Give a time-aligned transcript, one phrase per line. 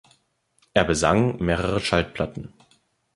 [0.73, 2.51] Er besang mehrere Schallplatten.